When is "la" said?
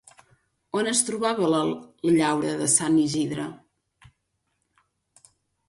1.51-1.59